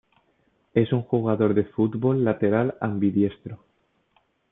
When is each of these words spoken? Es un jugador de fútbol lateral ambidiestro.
Es 0.73 0.93
un 0.93 1.03
jugador 1.03 1.53
de 1.53 1.63
fútbol 1.63 2.23
lateral 2.25 2.75
ambidiestro. 2.81 3.59